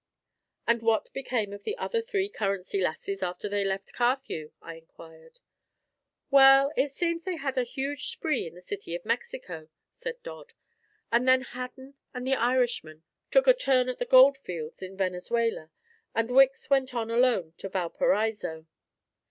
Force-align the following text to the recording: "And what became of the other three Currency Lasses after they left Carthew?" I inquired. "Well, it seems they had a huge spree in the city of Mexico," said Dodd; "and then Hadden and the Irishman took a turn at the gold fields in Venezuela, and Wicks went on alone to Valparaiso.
"And 0.65 0.81
what 0.81 1.13
became 1.13 1.53
of 1.53 1.63
the 1.63 1.77
other 1.77 2.01
three 2.01 2.27
Currency 2.27 2.81
Lasses 2.81 3.21
after 3.21 3.47
they 3.47 3.63
left 3.63 3.93
Carthew?" 3.93 4.49
I 4.59 4.73
inquired. 4.73 5.41
"Well, 6.31 6.71
it 6.75 6.89
seems 6.91 7.21
they 7.21 7.35
had 7.37 7.55
a 7.55 7.61
huge 7.63 8.07
spree 8.09 8.47
in 8.47 8.55
the 8.55 8.63
city 8.63 8.95
of 8.95 9.05
Mexico," 9.05 9.69
said 9.91 10.15
Dodd; 10.23 10.53
"and 11.11 11.27
then 11.27 11.41
Hadden 11.41 11.93
and 12.15 12.25
the 12.25 12.33
Irishman 12.33 13.03
took 13.29 13.45
a 13.45 13.53
turn 13.53 13.89
at 13.89 13.99
the 13.99 14.05
gold 14.05 14.39
fields 14.39 14.81
in 14.81 14.97
Venezuela, 14.97 15.69
and 16.15 16.31
Wicks 16.31 16.67
went 16.67 16.95
on 16.95 17.11
alone 17.11 17.53
to 17.59 17.69
Valparaiso. 17.69 18.65